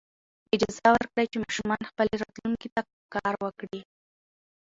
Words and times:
اجازه 0.55 0.87
ورکړئ 0.93 1.25
چې 1.31 1.37
ماشومان 1.45 1.81
خپلې 1.89 2.13
راتلونکې 2.21 2.69
ته 2.75 2.81
کار 3.13 3.33
وکړي. 3.45 3.81